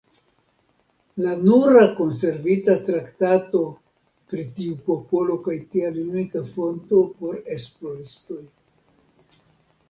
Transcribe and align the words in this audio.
La 1.25 1.33
nura 1.41 1.83
konservita 1.99 2.75
traktato 2.87 3.61
pri 4.33 4.47
tiu 4.55 4.79
popolo 4.89 5.37
kaj 5.49 5.59
tial 5.77 6.01
unika 6.05 6.43
fonto 6.55 7.03
por 7.21 7.39
esploristoj. 7.59 8.41